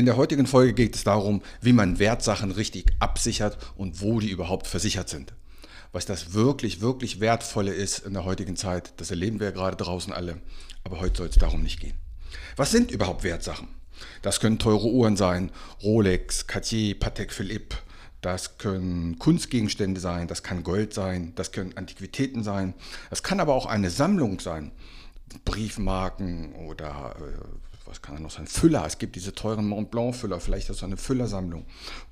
In 0.00 0.06
der 0.06 0.16
heutigen 0.16 0.46
Folge 0.46 0.72
geht 0.72 0.96
es 0.96 1.04
darum, 1.04 1.42
wie 1.60 1.74
man 1.74 1.98
Wertsachen 1.98 2.52
richtig 2.52 2.86
absichert 3.00 3.58
und 3.76 4.00
wo 4.00 4.18
die 4.18 4.30
überhaupt 4.30 4.66
versichert 4.66 5.10
sind. 5.10 5.34
Was 5.92 6.06
das 6.06 6.32
wirklich, 6.32 6.80
wirklich 6.80 7.20
Wertvolle 7.20 7.74
ist 7.74 7.98
in 8.06 8.14
der 8.14 8.24
heutigen 8.24 8.56
Zeit, 8.56 8.94
das 8.96 9.10
erleben 9.10 9.40
wir 9.40 9.48
ja 9.48 9.52
gerade 9.52 9.76
draußen 9.76 10.10
alle. 10.14 10.40
Aber 10.84 11.00
heute 11.00 11.18
soll 11.18 11.26
es 11.26 11.36
darum 11.36 11.62
nicht 11.62 11.80
gehen. 11.80 11.98
Was 12.56 12.70
sind 12.70 12.90
überhaupt 12.90 13.24
Wertsachen? 13.24 13.68
Das 14.22 14.40
können 14.40 14.58
teure 14.58 14.86
Uhren 14.86 15.18
sein, 15.18 15.52
Rolex, 15.82 16.46
Cartier, 16.46 16.98
Patek 16.98 17.30
Philippe. 17.30 17.76
Das 18.22 18.56
können 18.56 19.18
Kunstgegenstände 19.18 20.00
sein, 20.00 20.28
das 20.28 20.42
kann 20.42 20.62
Gold 20.62 20.94
sein, 20.94 21.34
das 21.34 21.52
können 21.52 21.76
Antiquitäten 21.76 22.42
sein. 22.42 22.72
Das 23.10 23.22
kann 23.22 23.38
aber 23.38 23.52
auch 23.52 23.66
eine 23.66 23.90
Sammlung 23.90 24.40
sein. 24.40 24.72
Briefmarken 25.44 26.54
oder 26.54 27.16
äh, 27.20 27.69
was 27.90 28.02
kann 28.02 28.14
da 28.14 28.20
noch 28.20 28.30
sein? 28.30 28.46
Füller. 28.46 28.86
Es 28.86 28.98
gibt 28.98 29.16
diese 29.16 29.34
teuren 29.34 29.66
Mont 29.66 29.90
Blanc 29.90 30.14
Füller. 30.14 30.40
Vielleicht 30.40 30.70
ist 30.70 30.76
das 30.76 30.84
eine 30.84 30.96
Füllersammlung. 30.96 31.66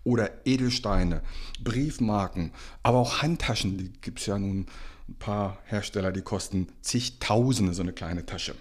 Oder 0.05 0.45
Edelsteine, 0.45 1.23
Briefmarken, 1.63 2.53
aber 2.83 2.99
auch 2.99 3.23
Handtaschen. 3.23 3.79
Die 3.79 3.93
gibt 4.01 4.21
es 4.21 4.27
ja 4.27 4.39
nun 4.39 4.67
ein 5.09 5.15
paar 5.15 5.59
Hersteller, 5.65 6.13
die 6.13 6.23
kosten 6.23 6.69
zigtausende 6.83 7.73
so 7.73 7.83
eine 7.83 7.93
kleine 7.93 8.27
Tasche. 8.27 8.55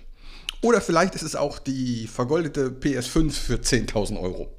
Oder 0.62 0.82
vielleicht 0.82 1.16
ist 1.16 1.24
es 1.24 1.36
auch 1.36 1.60
die 1.60 2.08
vergoldete 2.08 2.70
PS5 2.70 3.32
für 3.32 3.56
10.000 3.56 4.20
Euro. 4.20 4.54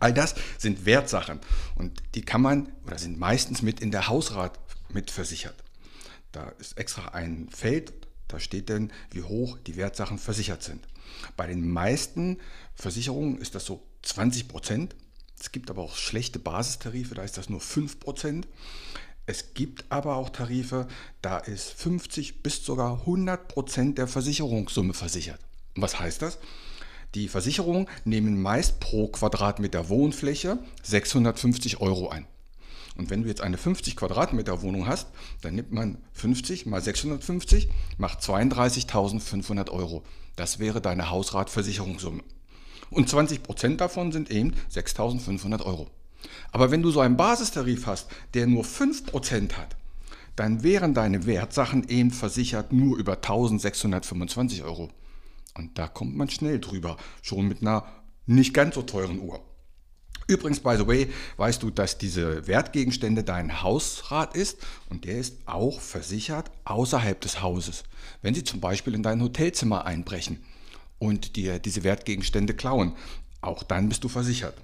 All 0.00 0.12
das 0.12 0.34
sind 0.58 0.86
Wertsachen 0.86 1.40
und 1.74 2.02
die 2.14 2.22
kann 2.22 2.40
man 2.40 2.72
oder 2.86 2.98
sind 2.98 3.18
meistens 3.18 3.62
mit 3.62 3.80
in 3.80 3.90
der 3.90 4.08
Hausrat 4.08 4.58
mit 4.90 5.10
versichert. 5.10 5.56
Da 6.30 6.50
ist 6.60 6.78
extra 6.78 7.08
ein 7.08 7.48
Feld, 7.50 7.92
da 8.28 8.38
steht 8.38 8.70
dann, 8.70 8.92
wie 9.10 9.22
hoch 9.22 9.58
die 9.66 9.76
Wertsachen 9.76 10.18
versichert 10.18 10.62
sind. 10.62 10.86
Bei 11.36 11.46
den 11.46 11.70
meisten 11.70 12.38
Versicherungen 12.74 13.38
ist 13.38 13.54
das 13.54 13.64
so 13.64 13.82
20 14.02 14.48
Prozent. 14.48 14.96
Es 15.40 15.52
gibt 15.52 15.70
aber 15.70 15.82
auch 15.82 15.96
schlechte 15.96 16.38
Basistarife, 16.38 17.14
da 17.14 17.22
ist 17.22 17.38
das 17.38 17.48
nur 17.48 17.60
5 17.60 18.00
Prozent. 18.00 18.48
Es 19.26 19.52
gibt 19.52 19.84
aber 19.90 20.16
auch 20.16 20.30
Tarife, 20.30 20.88
da 21.20 21.38
ist 21.38 21.70
50 21.74 22.42
bis 22.42 22.64
sogar 22.64 23.00
100 23.00 23.46
Prozent 23.48 23.98
der 23.98 24.08
Versicherungssumme 24.08 24.94
versichert. 24.94 25.40
Und 25.76 25.82
was 25.82 26.00
heißt 26.00 26.22
das? 26.22 26.38
Die 27.14 27.28
Versicherungen 27.28 27.88
nehmen 28.04 28.40
meist 28.40 28.80
pro 28.80 29.08
Quadratmeter 29.08 29.88
Wohnfläche 29.90 30.58
650 30.82 31.80
Euro 31.80 32.08
ein. 32.08 32.26
Und 32.98 33.10
wenn 33.10 33.22
du 33.22 33.28
jetzt 33.28 33.40
eine 33.40 33.56
50 33.56 33.96
Quadratmeter 33.96 34.60
Wohnung 34.60 34.86
hast, 34.86 35.06
dann 35.40 35.54
nimmt 35.54 35.72
man 35.72 35.98
50 36.12 36.66
mal 36.66 36.82
650, 36.82 37.68
macht 37.96 38.20
32.500 38.20 39.70
Euro. 39.70 40.02
Das 40.34 40.58
wäre 40.58 40.80
deine 40.80 41.08
Hausratversicherungssumme. 41.08 42.22
Und 42.90 43.08
20 43.08 43.42
Prozent 43.44 43.80
davon 43.80 44.10
sind 44.10 44.30
eben 44.30 44.52
6.500 44.74 45.64
Euro. 45.64 45.88
Aber 46.50 46.72
wenn 46.72 46.82
du 46.82 46.90
so 46.90 47.00
einen 47.00 47.16
Basistarif 47.16 47.86
hast, 47.86 48.08
der 48.34 48.48
nur 48.48 48.64
5 48.64 49.06
Prozent 49.06 49.56
hat, 49.56 49.76
dann 50.34 50.64
wären 50.64 50.92
deine 50.92 51.26
Wertsachen 51.26 51.88
eben 51.88 52.10
versichert 52.10 52.72
nur 52.72 52.98
über 52.98 53.14
1625 53.14 54.64
Euro. 54.64 54.90
Und 55.54 55.78
da 55.78 55.86
kommt 55.86 56.16
man 56.16 56.30
schnell 56.30 56.58
drüber, 56.58 56.96
schon 57.22 57.46
mit 57.46 57.62
einer 57.62 57.86
nicht 58.26 58.54
ganz 58.54 58.74
so 58.74 58.82
teuren 58.82 59.20
Uhr. 59.20 59.40
Übrigens, 60.30 60.60
by 60.60 60.76
the 60.76 60.86
way, 60.86 61.08
weißt 61.38 61.62
du, 61.62 61.70
dass 61.70 61.96
diese 61.96 62.46
Wertgegenstände 62.46 63.24
dein 63.24 63.62
Hausrat 63.62 64.36
ist 64.36 64.58
und 64.90 65.06
der 65.06 65.16
ist 65.16 65.38
auch 65.46 65.80
versichert 65.80 66.50
außerhalb 66.66 67.18
des 67.18 67.40
Hauses. 67.40 67.84
Wenn 68.20 68.34
sie 68.34 68.44
zum 68.44 68.60
Beispiel 68.60 68.94
in 68.94 69.02
dein 69.02 69.22
Hotelzimmer 69.22 69.86
einbrechen 69.86 70.44
und 70.98 71.36
dir 71.36 71.58
diese 71.58 71.82
Wertgegenstände 71.82 72.52
klauen, 72.52 72.94
auch 73.40 73.62
dann 73.62 73.88
bist 73.88 74.04
du 74.04 74.08
versichert. 74.10 74.54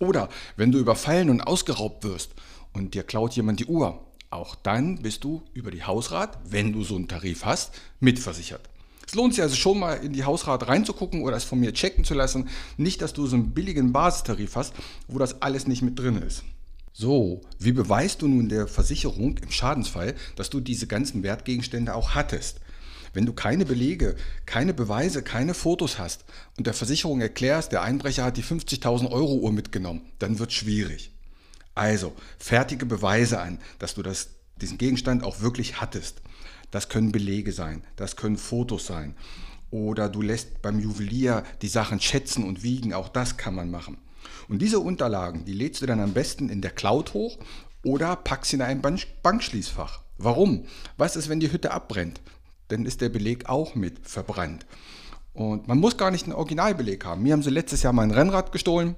Oder 0.00 0.28
wenn 0.56 0.72
du 0.72 0.80
überfallen 0.80 1.30
und 1.30 1.40
ausgeraubt 1.40 2.02
wirst 2.02 2.32
und 2.72 2.94
dir 2.94 3.04
klaut 3.04 3.34
jemand 3.34 3.60
die 3.60 3.66
Uhr, 3.66 4.04
auch 4.30 4.56
dann 4.56 5.02
bist 5.02 5.22
du 5.22 5.44
über 5.54 5.70
die 5.70 5.84
Hausrat, 5.84 6.36
wenn 6.44 6.72
du 6.72 6.82
so 6.82 6.96
einen 6.96 7.06
Tarif 7.06 7.44
hast, 7.44 7.74
mitversichert. 8.00 8.68
Es 9.12 9.16
lohnt 9.16 9.34
sich 9.34 9.42
also 9.42 9.56
schon 9.56 9.78
mal 9.78 9.96
in 9.96 10.14
die 10.14 10.24
Hausrat 10.24 10.68
reinzugucken 10.68 11.20
oder 11.20 11.36
es 11.36 11.44
von 11.44 11.60
mir 11.60 11.74
checken 11.74 12.02
zu 12.02 12.14
lassen. 12.14 12.48
Nicht, 12.78 13.02
dass 13.02 13.12
du 13.12 13.26
so 13.26 13.36
einen 13.36 13.50
billigen 13.50 13.92
Basistarif 13.92 14.56
hast, 14.56 14.72
wo 15.06 15.18
das 15.18 15.42
alles 15.42 15.66
nicht 15.66 15.82
mit 15.82 15.98
drin 15.98 16.16
ist. 16.16 16.44
So, 16.94 17.42
wie 17.58 17.72
beweist 17.72 18.22
du 18.22 18.28
nun 18.28 18.48
der 18.48 18.66
Versicherung 18.66 19.36
im 19.36 19.50
Schadensfall, 19.50 20.14
dass 20.36 20.48
du 20.48 20.60
diese 20.60 20.86
ganzen 20.86 21.22
Wertgegenstände 21.22 21.94
auch 21.94 22.14
hattest? 22.14 22.60
Wenn 23.12 23.26
du 23.26 23.34
keine 23.34 23.66
Belege, 23.66 24.16
keine 24.46 24.72
Beweise, 24.72 25.22
keine 25.22 25.52
Fotos 25.52 25.98
hast 25.98 26.24
und 26.56 26.66
der 26.66 26.72
Versicherung 26.72 27.20
erklärst, 27.20 27.70
der 27.70 27.82
Einbrecher 27.82 28.24
hat 28.24 28.38
die 28.38 28.42
50.000 28.42 29.10
Euro 29.10 29.34
Uhr 29.34 29.52
mitgenommen, 29.52 30.10
dann 30.20 30.38
wird 30.38 30.52
es 30.52 30.56
schwierig. 30.56 31.12
Also, 31.74 32.14
fertige 32.38 32.86
Beweise 32.86 33.42
an, 33.42 33.58
dass 33.78 33.92
du 33.92 34.02
das, 34.02 34.30
diesen 34.56 34.78
Gegenstand 34.78 35.22
auch 35.22 35.42
wirklich 35.42 35.82
hattest. 35.82 36.22
Das 36.72 36.88
können 36.88 37.12
Belege 37.12 37.52
sein, 37.52 37.84
das 37.94 38.16
können 38.16 38.36
Fotos 38.36 38.86
sein. 38.86 39.14
Oder 39.70 40.08
du 40.08 40.20
lässt 40.20 40.60
beim 40.62 40.80
Juwelier 40.80 41.44
die 41.62 41.68
Sachen 41.68 42.00
schätzen 42.00 42.44
und 42.44 42.64
wiegen, 42.64 42.92
auch 42.92 43.08
das 43.08 43.36
kann 43.36 43.54
man 43.54 43.70
machen. 43.70 43.98
Und 44.48 44.60
diese 44.60 44.80
Unterlagen, 44.80 45.44
die 45.44 45.52
lädst 45.52 45.82
du 45.82 45.86
dann 45.86 46.00
am 46.00 46.14
besten 46.14 46.48
in 46.48 46.60
der 46.60 46.72
Cloud 46.72 47.14
hoch 47.14 47.38
oder 47.84 48.16
packst 48.16 48.50
sie 48.50 48.56
in 48.56 48.62
ein 48.62 48.82
Bankschließfach. 48.82 50.00
Warum? 50.18 50.64
Was 50.96 51.14
ist, 51.16 51.28
wenn 51.28 51.40
die 51.40 51.52
Hütte 51.52 51.72
abbrennt? 51.72 52.20
Dann 52.68 52.86
ist 52.86 53.00
der 53.00 53.08
Beleg 53.08 53.48
auch 53.48 53.74
mit 53.74 54.08
verbrannt. 54.08 54.66
Und 55.34 55.68
man 55.68 55.78
muss 55.78 55.96
gar 55.96 56.10
nicht 56.10 56.24
einen 56.24 56.34
Originalbeleg 56.34 57.04
haben. 57.04 57.22
Mir 57.22 57.32
haben 57.32 57.42
sie 57.42 57.50
letztes 57.50 57.82
Jahr 57.82 57.92
mein 57.92 58.10
Rennrad 58.10 58.52
gestohlen. 58.52 58.96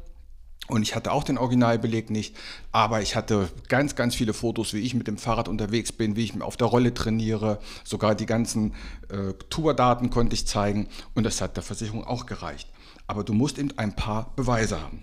Und 0.66 0.82
ich 0.82 0.94
hatte 0.94 1.12
auch 1.12 1.24
den 1.24 1.36
Originalbeleg 1.36 2.10
nicht, 2.10 2.34
aber 2.72 3.02
ich 3.02 3.16
hatte 3.16 3.50
ganz, 3.68 3.96
ganz 3.96 4.14
viele 4.14 4.32
Fotos, 4.32 4.72
wie 4.72 4.78
ich 4.78 4.94
mit 4.94 5.06
dem 5.06 5.18
Fahrrad 5.18 5.48
unterwegs 5.48 5.92
bin, 5.92 6.16
wie 6.16 6.24
ich 6.24 6.40
auf 6.40 6.56
der 6.56 6.68
Rolle 6.68 6.94
trainiere. 6.94 7.58
Sogar 7.84 8.14
die 8.14 8.26
ganzen 8.26 8.72
äh, 9.10 9.34
Tourdaten 9.50 10.08
konnte 10.08 10.34
ich 10.34 10.46
zeigen 10.46 10.88
und 11.14 11.24
das 11.24 11.42
hat 11.42 11.56
der 11.56 11.62
Versicherung 11.62 12.04
auch 12.04 12.24
gereicht. 12.24 12.70
Aber 13.06 13.24
du 13.24 13.34
musst 13.34 13.58
eben 13.58 13.76
ein 13.76 13.94
paar 13.94 14.32
Beweise 14.36 14.80
haben. 14.80 15.02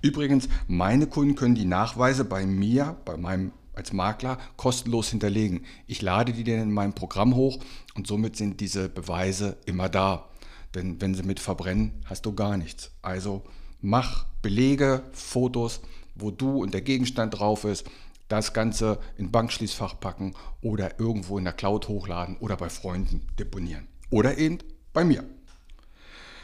Übrigens, 0.00 0.48
meine 0.66 1.06
Kunden 1.06 1.34
können 1.34 1.54
die 1.54 1.66
Nachweise 1.66 2.24
bei 2.24 2.46
mir, 2.46 2.96
bei 3.04 3.16
meinem 3.18 3.52
als 3.74 3.92
Makler 3.92 4.38
kostenlos 4.56 5.10
hinterlegen. 5.10 5.64
Ich 5.86 6.00
lade 6.00 6.32
die 6.32 6.44
dann 6.44 6.60
in 6.60 6.72
meinem 6.72 6.94
Programm 6.94 7.34
hoch 7.34 7.58
und 7.94 8.06
somit 8.06 8.36
sind 8.36 8.60
diese 8.60 8.88
Beweise 8.88 9.56
immer 9.66 9.88
da. 9.88 10.28
Denn 10.74 11.00
wenn 11.00 11.14
sie 11.14 11.22
mit 11.22 11.40
verbrennen, 11.40 11.92
hast 12.04 12.24
du 12.26 12.34
gar 12.34 12.56
nichts. 12.56 12.92
Also 13.02 13.42
mach 13.84 14.24
Belege, 14.40 15.02
Fotos, 15.12 15.82
wo 16.14 16.30
du 16.30 16.62
und 16.62 16.72
der 16.72 16.80
Gegenstand 16.80 17.38
drauf 17.38 17.64
ist, 17.64 17.84
das 18.28 18.54
Ganze 18.54 18.98
in 19.18 19.30
Bankschließfach 19.30 20.00
packen 20.00 20.34
oder 20.62 20.98
irgendwo 20.98 21.36
in 21.36 21.44
der 21.44 21.52
Cloud 21.52 21.88
hochladen 21.88 22.36
oder 22.38 22.56
bei 22.56 22.70
Freunden 22.70 23.26
deponieren. 23.38 23.86
Oder 24.10 24.38
eben 24.38 24.58
bei 24.94 25.04
mir. 25.04 25.24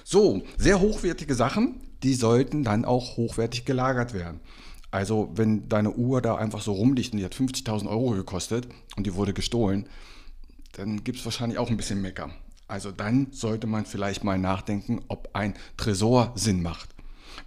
So, 0.04 0.42
sehr 0.58 0.80
hochwertige 0.80 1.34
Sachen, 1.34 1.80
die 2.02 2.14
sollten 2.14 2.62
dann 2.62 2.84
auch 2.84 3.16
hochwertig 3.16 3.64
gelagert 3.64 4.12
werden. 4.12 4.40
Also 4.90 5.30
wenn 5.34 5.68
deine 5.68 5.92
Uhr 5.92 6.20
da 6.20 6.34
einfach 6.34 6.60
so 6.60 6.72
rumliegt 6.72 7.12
und 7.12 7.20
die 7.20 7.24
hat 7.24 7.34
50.000 7.34 7.88
Euro 7.88 8.10
gekostet 8.10 8.68
und 8.96 9.06
die 9.06 9.14
wurde 9.14 9.32
gestohlen, 9.32 9.88
dann 10.72 11.04
gibt 11.04 11.18
es 11.18 11.24
wahrscheinlich 11.24 11.58
auch 11.58 11.70
ein 11.70 11.76
bisschen 11.78 12.02
Mecker. 12.02 12.30
Also 12.68 12.92
dann 12.92 13.28
sollte 13.32 13.66
man 13.66 13.86
vielleicht 13.86 14.24
mal 14.24 14.38
nachdenken, 14.38 15.00
ob 15.08 15.30
ein 15.32 15.54
Tresor 15.76 16.32
Sinn 16.34 16.60
macht. 16.62 16.90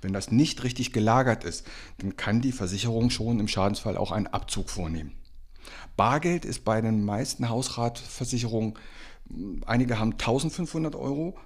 Wenn 0.01 0.13
das 0.13 0.31
nicht 0.31 0.63
richtig 0.63 0.93
gelagert 0.93 1.43
ist, 1.43 1.65
dann 1.99 2.17
kann 2.17 2.41
die 2.41 2.51
Versicherung 2.51 3.09
schon 3.09 3.39
im 3.39 3.47
Schadensfall 3.47 3.97
auch 3.97 4.11
einen 4.11 4.27
Abzug 4.27 4.69
vornehmen. 4.69 5.13
Bargeld 5.95 6.45
ist 6.45 6.65
bei 6.65 6.81
den 6.81 7.03
meisten 7.03 7.49
Hausratversicherungen, 7.49 8.73
einige 9.65 9.99
haben 9.99 10.13
1500 10.13 10.95
Euro, 10.95 11.37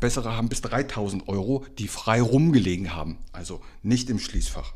bessere 0.00 0.36
haben 0.36 0.48
bis 0.48 0.60
3000 0.60 1.28
Euro, 1.28 1.64
die 1.78 1.88
frei 1.88 2.20
rumgelegen 2.20 2.94
haben, 2.94 3.18
also 3.32 3.60
nicht 3.82 4.10
im 4.10 4.18
Schließfach. 4.18 4.74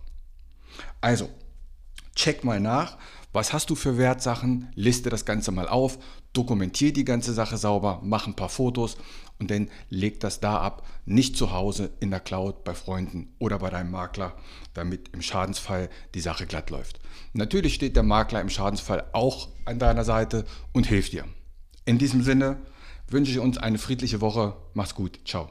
Also, 1.00 1.29
check 2.14 2.44
mal 2.44 2.61
nach, 2.61 2.96
was 3.32 3.52
hast 3.52 3.70
du 3.70 3.75
für 3.75 3.99
Wertsachen, 3.99 4.69
liste 4.75 5.11
das 5.11 5.25
Ganze 5.25 5.50
mal 5.50 5.69
auf, 5.69 5.99
dokumentiere 6.32 6.93
die 6.93 7.05
ganze 7.05 7.32
Sache 7.32 7.56
sauber, 7.56 8.00
mach 8.02 8.26
ein 8.26 8.37
paar 8.37 8.49
Fotos 8.49 8.96
und 9.38 9.50
dann 9.50 9.69
leg 9.90 10.20
das 10.20 10.40
da 10.40 10.58
ab, 10.58 10.87
nicht 11.05 11.37
zu 11.37 11.52
Hause 11.52 11.90
in 12.00 12.11
der 12.11 12.20
Cloud 12.20 12.64
bei 12.64 12.75
Freunden 12.75 13.34
oder 13.38 13.58
bei 13.58 13.70
deinem 13.70 13.90
Makler, 13.90 14.37
damit 14.75 15.08
im 15.12 15.22
Schadensfall 15.22 15.90
die 16.14 16.20
Sache 16.20 16.46
glatt 16.46 16.70
läuft. 16.70 17.00
Natürlich 17.32 17.75
steht 17.75 17.96
der 17.96 18.02
Makler 18.02 18.40
im 18.40 18.50
Schadensfall 18.50 19.05
auch 19.12 19.49
an 19.64 19.78
deiner 19.78 20.05
Seite 20.05 20.44
und 20.72 20.87
hilft 20.87 21.12
dir. 21.12 21.25
In 21.84 21.99
diesem 21.99 22.22
Sinne 22.22 22.58
wünsche 23.08 23.32
ich 23.32 23.38
uns 23.38 23.58
eine 23.58 23.78
friedliche 23.78 24.20
Woche. 24.20 24.56
Mach's 24.75 24.94
gut. 24.94 25.20
Ciao. 25.25 25.50